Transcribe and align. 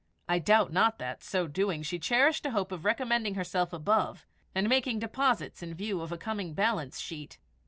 I 0.27 0.39
doubt 0.39 0.73
not 0.73 0.97
that, 0.97 1.23
so 1.23 1.45
doing, 1.45 1.83
she 1.83 1.99
cherished 1.99 2.43
a 2.47 2.49
hope 2.49 2.71
of 2.71 2.85
recommending 2.85 3.35
herself 3.35 3.71
above, 3.71 4.25
and 4.55 4.67
making 4.67 4.97
deposits 4.97 5.61
in 5.61 5.75
view 5.75 6.01
of 6.01 6.11
a 6.11 6.17
coming 6.17 6.55
balance 6.55 6.99
sheet. 6.99 7.37